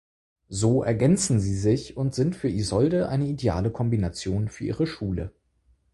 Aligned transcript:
So 0.49 0.81
ergänzen 0.81 1.39
sie 1.39 1.53
sich 1.55 1.95
und 1.95 2.15
sind 2.15 2.35
für 2.35 2.49
Isolde 2.49 3.07
eine 3.09 3.25
ideale 3.27 3.69
Kombination 3.69 4.49
für 4.49 4.63
ihre 4.65 4.87
Schule. 4.87 5.31